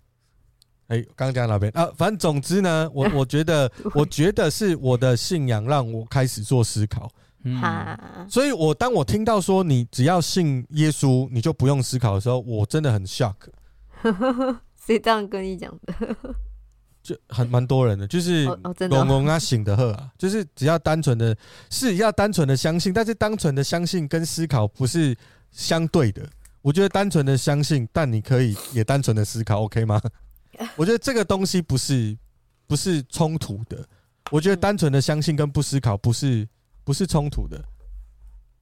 [0.88, 1.90] 哎，刚刚讲哪边啊？
[1.96, 7.10] 反正总之呢，我我觉得我觉得是我的信仰让我开始做思考。
[7.48, 13.36] 嗯，所以我当我听到说你只要信耶稣，你就不用思考的时候，我真的很 shock。
[14.84, 15.94] 谁这样跟你讲的？
[17.02, 18.44] 就很蛮多人的，就是
[18.88, 21.36] 龙龙啊，醒的喝啊，就是只要单纯的，
[21.70, 25.16] 是要单纯的相信，但是单纯的相信跟思考不是
[25.52, 26.28] 相对的。
[26.62, 30.02] 我觉得单纯的相信，但你可以也单纯的思考，OK 吗？
[30.74, 32.16] 我觉得这个东西不是
[32.66, 33.86] 不是冲突的。
[34.32, 36.48] 我觉得单纯的相信跟不思考不是。
[36.86, 37.60] 不是冲突的，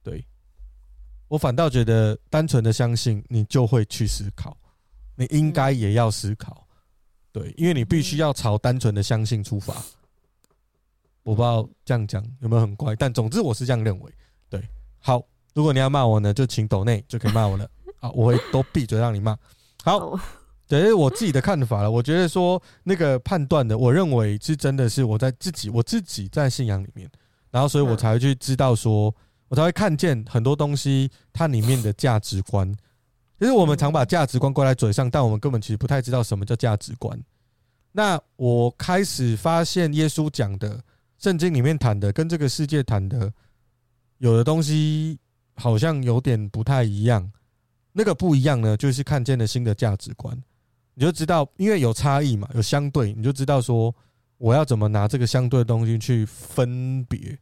[0.01, 0.25] 对，
[1.27, 4.57] 我反倒觉得单纯的相信你就会去思考，
[5.13, 6.67] 你应该也要思考，
[7.31, 9.75] 对，因为你必须要朝单纯的相信出发。
[11.21, 14.11] 我不知道这样讲有没有很怪，但总之我是这样认为。
[14.49, 14.59] 对，
[14.97, 15.21] 好，
[15.53, 17.69] 如果你要骂我呢，就请抖内就可以骂我了
[18.01, 19.37] 好，我会都闭嘴让你骂。
[19.83, 20.19] 好，
[20.65, 21.91] 这是我自己的看法了。
[21.91, 27.07] 我觉得说那个判断的，我认为是真的是我在自己我自己在信仰里面。
[27.55, 29.15] 然后，所以我才会去知道，说
[29.47, 32.69] 我才会看见很多东西，它里面的价值观。
[33.39, 37.17] 其 实我们常把价值观挂在嘴上，但我们根本其实不太知道什么叫价值观。
[37.93, 40.83] 那我开始发现，耶稣讲的、
[41.17, 43.31] 圣经里面谈的，跟这个世界谈的，
[44.17, 45.17] 有的东西
[45.55, 47.31] 好像有点不太一样。
[47.93, 50.37] 那个不一样呢，就是看见了新的价值观，
[50.93, 53.95] 你就知道，因为有差异嘛，有相对，你就知道说。
[54.45, 57.35] 我要怎么拿这个相对的东西去分别，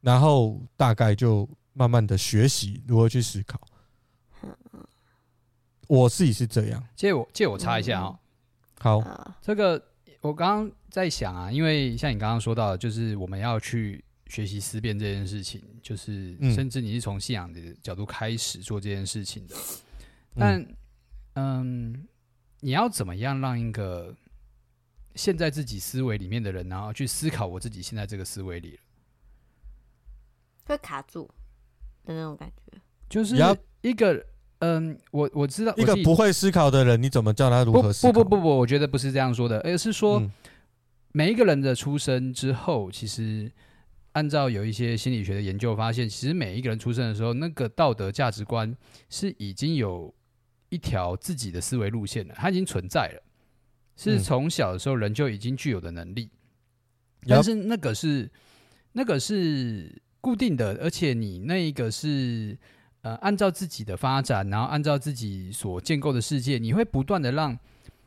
[0.00, 3.60] 然后大概就慢慢的学习如何去思考。
[5.86, 6.84] 我自己是这样。
[6.96, 8.18] 借我借我插一下啊、喔。
[8.80, 9.80] 好，这个
[10.20, 19.54] 我刚刚在想啊，因为像你刚刚说到的，就是我们要去学习思辨这件事情，就是甚至你是从信仰的角度开始做这件事情的。
[20.34, 20.66] 但
[21.34, 22.08] 嗯，
[22.58, 24.12] 你要怎么样让一个
[25.16, 28.78] 陷在自己思维里面的人，然后去思考我自己现在这个思维里了，
[30.66, 31.28] 会卡住
[32.04, 33.34] 的那种感觉，就是
[33.80, 34.24] 一个
[34.58, 38.12] 嗯，我我知道一个不会思考的人，你怎么叫他如何思考？
[38.12, 40.30] 不不不不不，我觉得不是这样说的，而是说、嗯、
[41.12, 43.52] 每一个人的出生之后，其实
[44.12, 48.74] 按照有一些心理学的研究发现，其实每一个人出生的时候，那个道德价值观
[49.10, 50.12] 是已经有
[50.70, 53.22] 一条自己的思维路线了，它已经存在了，
[53.96, 56.30] 是从小的时候人就已经具有的能力，
[57.22, 58.30] 嗯、但是那个是
[58.92, 62.56] 那个是固定的，而且你那一个是。
[63.02, 67.56] 呃，按照自己的发展，然后按照自己所建构的世界，你会不断的让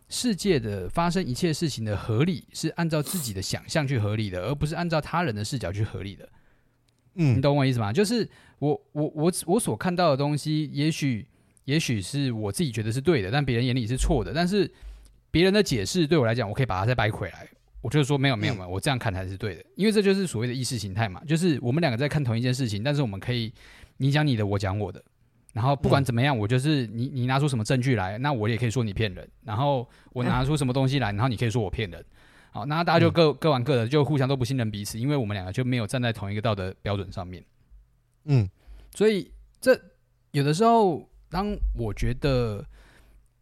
[0.10, 6.28] 世界的发生一切事情的合理是按照自己的想象去合理的，而不是按照他人的视角去合理的。
[7.16, 7.94] 嗯，你懂我意思吗？
[7.94, 11.26] 就是我我我我所看到的东西，也许
[11.64, 14.34] 也许是我自己觉得是对的，但别人眼里是错的。
[14.34, 14.70] 但是
[15.32, 17.48] 别人的解释对我来讲，我可以把它再掰回来。
[17.82, 21.22] 我就是说没有没有没有，我这样看才是对的，因为这就是所谓的意识形态嘛。
[21.26, 23.54] 就是我们两个在看同一件事情，但是我们可以。
[24.02, 25.04] 你讲你的，我讲我的，
[25.52, 29.30] 然后不管怎么样，我就是你，你拿出什么证据来，那我也可以说你骗人。
[29.44, 32.02] 然后我拿出什么东西来，然后你可以说我骗人。
[32.52, 37.44] 好，那大家就各各玩各的，就互相都不信任彼此，因为我们两个就没有站在同一个道德标准上面。
[38.24, 38.50] 嗯，
[38.96, 39.78] 所以这
[40.32, 42.66] 有的时候，当我觉得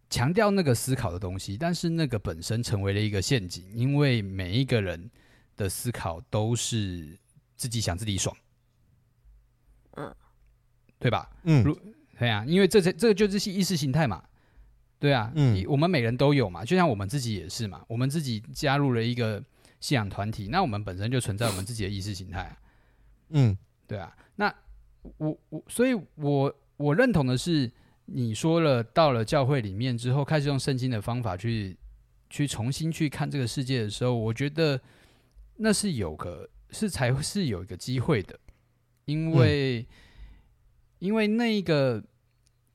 [0.09, 5.09] 强调那个思考的东西，但是那个本身成为了一个陷阱，因为每一个人
[5.55, 7.17] 的思考都是
[7.55, 8.35] 自己想自己爽。
[9.91, 10.15] 嗯。
[10.99, 11.29] 对吧？
[11.43, 11.79] 嗯，如
[12.17, 14.23] 对啊，因为这这这个就是意识形态嘛，
[14.97, 19.39] 对啊，嗯，我们每人都有嘛，就像我们自己也是嘛，我们自己加入了一个
[19.79, 22.57] 信仰团体，那我们本身就存在我们自己的意识形态，
[23.29, 24.51] 嗯，对啊，那
[25.17, 27.71] 我我所以，我我认同的是，
[28.07, 31.77] 你说了，到了教会里面之后，开始用圣经的方法去
[32.29, 34.81] 去重新去看这个世界的时候，我觉得
[35.55, 38.37] 那是有个是才是有一个机会的，
[39.05, 39.81] 因为。
[39.81, 39.85] 嗯
[40.99, 42.03] 因为那个，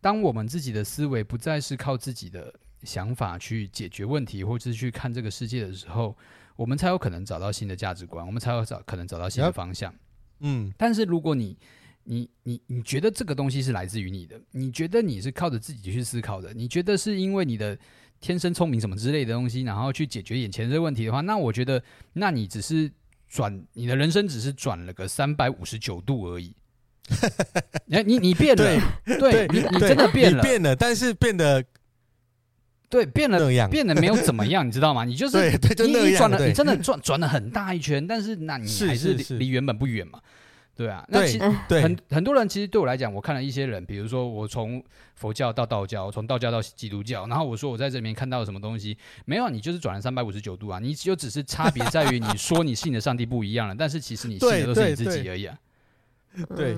[0.01, 6.17] 当我们自己的思维不再是靠自己的想法去解决问题，或者是去看这个世界的时候，
[6.55, 9.93] 我们才有可能找到新的价值观，我们才有找可能找到新的方向。
[10.39, 11.59] 嗯，但是如果你
[12.05, 17.79] 你你你觉得这个东西是来自于你的，你觉得你是靠着自己去思考的，你觉得是因为你的
[18.21, 21.83] 天生聪明什么之类的东西，然后去解决眼前这个问题的话，那我觉得，
[22.15, 22.91] 那你只是
[23.29, 26.55] 转你的人生只是转了个三百五十九度而已。
[27.91, 28.65] 哎，你你变了，
[29.05, 31.65] 对，对你你真的变了，变了，但是变得
[32.89, 33.39] 对变了，
[33.69, 35.05] 变得没有怎么样，你知道吗？
[35.05, 40.21] 你就是你你转了，你真的转转了很大一圈，但是那你还是离原本不远嘛？
[40.75, 41.45] 对啊，那其实
[41.81, 44.83] 很很多人其实对我来讲，我看了一些人，比如说我从
[45.15, 55.59] 佛教到道教，从道教到基督教，然后我说我在这里面看到了什么东西，没有，你就是转了三百五十九度啊，你就只是差别在于你说你信的上帝不一样了，但是其实你信的都是你自己而已啊。
[56.57, 56.75] 对，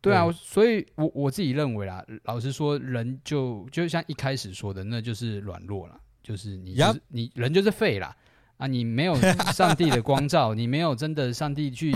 [0.00, 8.12] 对啊，所以我我自己认为啦，老实说，人就就像一开始说的，那就是软弱了，就是你就是你人就是废了
[8.56, 8.66] 啊！
[8.66, 9.14] 你没有
[9.54, 11.94] 上帝的光照，你没有真的上帝去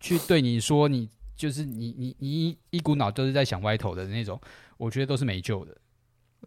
[0.00, 4.40] 去对你说，你就是你你你一股脑都是在想歪头的那种，
[4.76, 5.76] 我觉得都是没救的。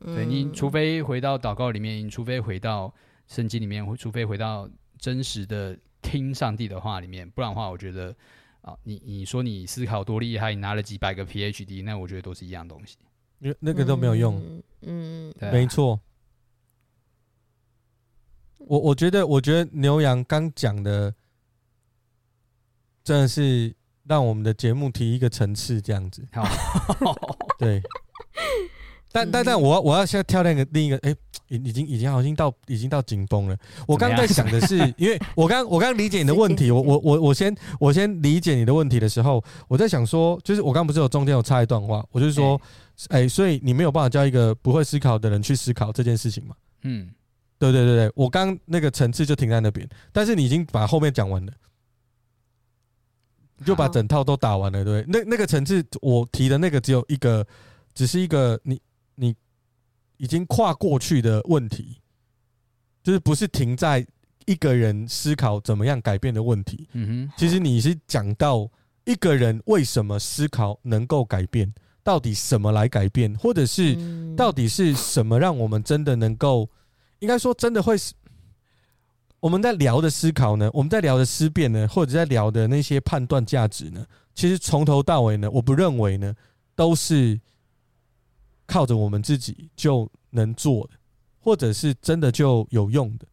[0.06, 2.94] 对，你除非回到祷告里面，你除非回到
[3.28, 8.16] 圣经里面，除非回到真实的听上帝的话里面，不然的话，我觉得。
[8.62, 12.96] 啊，你你说你思考多厉害，你拿了几百个 PhD，那我觉得都是一样东西，
[13.40, 14.62] 那那个都没有用。
[14.82, 16.00] 嗯，没错。
[18.60, 21.12] 我我觉得，我觉得牛羊刚讲的，
[23.04, 23.74] 真的是
[24.08, 26.24] 让我们的节目提一个层次，这样子。
[26.32, 26.48] 好，
[27.60, 27.82] 对。
[29.14, 31.14] 但但但我我要现在跳那个另一个，哎，
[31.50, 33.58] 已已经已经好像到已经到紧绷了。
[33.86, 42.60] 我刚刚在想的是， 因为我刚我刚理解你的问题，我我我我先我先理解你的问题的时候，我在想说，就是我刚不是有中间有插一段话，我就是说，
[43.10, 46.56] 哎，所以你没有办法教一个不会思考的人去思考这件事情嘛？
[46.84, 47.10] 嗯，
[47.60, 51.52] 对对对对，我刚那个层次就停在那边，但是你已经把后面讲完了，
[53.66, 57.46] 就把整套都打完了，对，那那个层次我提的那个只有一个，
[57.94, 58.80] 只是一个你。
[59.16, 59.36] 你
[60.18, 61.98] 已经跨过去的问题，
[63.04, 64.04] 就是不是停在
[64.46, 66.88] 一个人思考怎么样改变的问题。
[66.94, 68.68] 嗯哼，其实你是讲到
[69.04, 71.72] 一个人为什么思考能够改变，
[72.04, 73.96] 到底什么来改变，或者是
[74.36, 76.68] 到底是什么让我们真的能够，
[77.20, 78.14] 应该说真的会是
[79.42, 80.70] 我们在聊的思考呢？
[80.74, 84.06] 我们在聊的思辨呢，或者在聊的那些判断价值呢？
[84.34, 86.34] 其实从头到尾呢，我不认为呢，
[86.76, 87.38] 都是。
[88.68, 90.94] 靠着我们自己就能做的，
[91.42, 93.28] 或者是真的就有用的，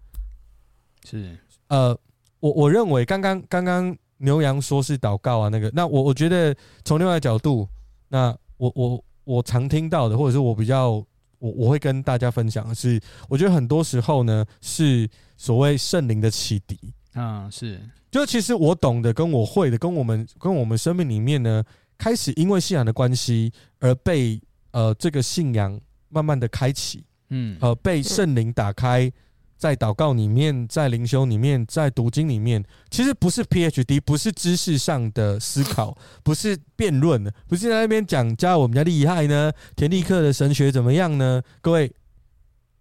[1.05, 1.39] 是
[1.69, 1.97] 呃，
[2.41, 6.53] 我我认为刚刚刚刚牛羊说是祷告啊，那个，那我我觉得
[6.85, 7.69] 从另外一个角度，
[8.09, 11.07] 那我我我常听到的，或者是我比较
[11.39, 16.79] 我我会跟大家分享的是，我觉得很多时候呢是所谓圣灵的启迪。
[17.15, 17.81] 嗯，是，
[18.11, 21.65] 就其实我懂的，跟我会的，跟我们跟我们生命里面呢，
[21.97, 24.41] 开始因为信仰的关系而被
[24.73, 29.11] 呃这个信仰慢慢的开启，嗯，呃被圣灵打开。
[29.59, 39.53] 在祷告里面，在灵修里面，在读经里面，其实不是 PhD，不是知识上的思考， 不是辩论，不是在那边讲加我们家厉害呢。
[39.75, 41.43] 田立克的神学怎么样呢？
[41.61, 41.93] 各位，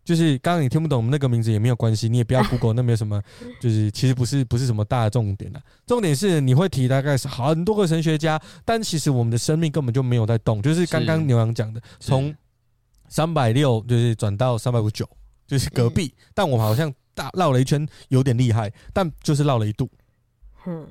[0.05, 3.19] 就是刚刚你听不懂我们那个名字也没有关系，你也不要 Google，那没有什么，
[3.59, 5.59] 就是其实不是不是什么大的重点了。
[5.87, 12.33] 重点是你会提大概是很多个神学家，但其实我们的生命根本就没有在动，就是刚刚牛羊讲的，从
[13.09, 15.09] 三百六就是转到三百五九。
[15.47, 19.89] 就是隔壁，嗯、但我好像大绕了一圈，有点厉害，但就是绕了一度。
[20.65, 20.85] 嗯，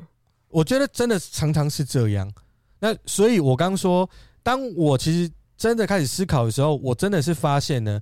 [0.48, 2.32] 我觉得真的常常是这样。
[2.80, 4.08] 那所以，我刚说，
[4.42, 8.00] 当我其实真的开始思考的时候，我真的是发现呢，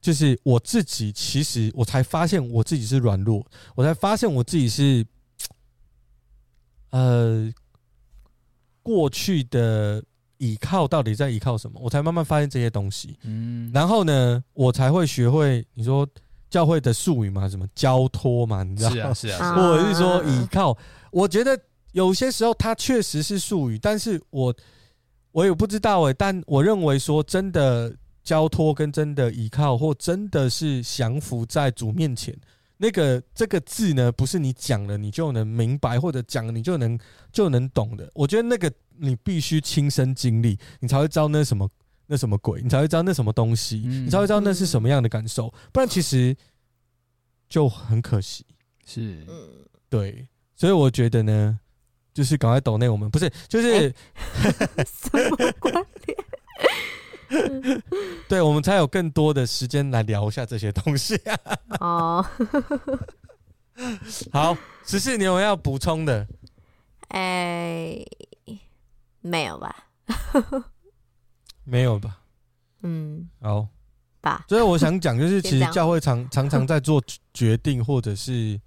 [0.00, 3.44] 就是我自己，其实我才发现我自己是软弱，
[3.74, 5.06] 我才发现我自己是，
[6.90, 7.52] 呃，
[8.82, 10.04] 过去的。
[10.38, 11.80] 倚靠到底在倚靠什么？
[11.82, 13.18] 我才慢慢发现这些东西。
[13.22, 16.06] 嗯，然后呢，我才会学会你说
[16.50, 18.96] 教会的术语嘛，什么交托嘛，你知道吗？
[18.96, 20.76] 是啊，是啊，或者是说倚靠。
[21.10, 21.58] 我觉得
[21.92, 24.54] 有些时候它确实是术语，但是我
[25.32, 26.14] 我也不知道诶、欸。
[26.14, 32.36] 但我认为说真的交托跟真的倚靠，或真的是降服在主面前，
[32.76, 36.98] 那个这个字呢，不是你讲了你就能明白，或者讲了你就能
[37.32, 38.10] 就能懂的。
[38.14, 38.72] 我觉得那个。
[38.96, 41.68] 你必须亲身经历，你才会知道那什么
[42.06, 45.52] 那什么鬼，你才会知道那什么东西，你才会知道那是什么样的感受。
[45.72, 46.36] 不然其实
[47.48, 48.46] 就很可惜。
[48.86, 49.26] 是，
[49.90, 51.58] 对，所以我觉得呢，
[52.12, 53.94] 就是赶快抖内我们不是，就是、欸、
[54.86, 55.83] 什么观点？
[58.28, 61.20] 对，我们才有更多的时间来聊一下这些东西。
[61.80, 62.24] 哦，
[64.32, 64.56] 好，
[64.86, 66.26] 十四你有要补充的？
[67.08, 68.08] 哎、欸。
[69.26, 69.74] 没有吧？
[71.64, 72.18] 没有吧？
[72.82, 73.66] 嗯，好
[74.20, 74.44] 吧。
[74.46, 78.60] 所以我想讲，就是其实教会常常常在做决定，或者是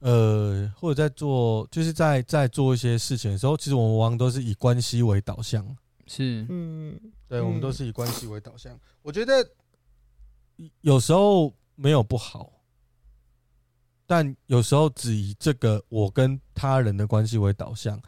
[0.00, 5.64] 呃，或者在做，就是在在做一些事情的时候，其实我们往往都是以关系为导向。
[6.08, 6.98] 是，嗯，
[7.28, 8.76] 对，我们都是以关系为导向。
[9.02, 9.48] 我觉得
[10.80, 12.50] 有时候没有不好，
[14.06, 18.00] 但有时候只以这个我跟他人的关系为导向。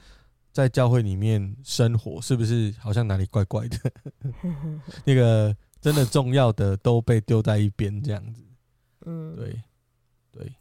[0.53, 3.93] 在教会里面生活，是不是好像哪里怪怪的？
[5.07, 8.43] 那个真的重要的都被丢在一边，这样子。
[9.07, 9.63] 嗯，对，
[10.33, 10.53] 对，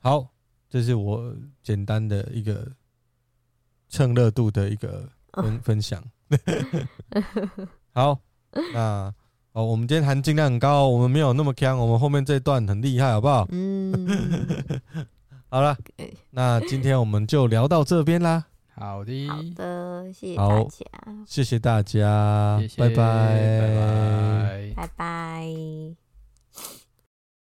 [0.00, 0.28] 好，
[0.68, 2.70] 这是我简单的一个
[3.88, 6.04] 蹭热度的一个分分享。
[7.94, 8.18] 好，
[8.74, 9.12] 那
[9.52, 13.46] 哦，我们今天含金量很高，我们没有那么强，我们后面这段很厉害，好不好？
[13.50, 13.92] 嗯，
[15.50, 15.76] 好了，
[16.30, 18.44] 那今天我们就聊到这边啦。
[18.74, 26.01] 好的，好的，谢谢大家，谢谢大家，谢谢，拜拜，拜拜，拜拜。